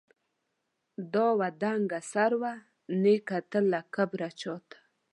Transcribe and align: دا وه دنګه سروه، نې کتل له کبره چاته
دا 1.13 1.27
وه 1.37 1.47
دنګه 1.63 1.99
سروه، 2.13 2.53
نې 3.01 3.15
کتل 3.29 3.63
له 3.73 3.81
کبره 3.95 4.29
چاته 4.39 4.77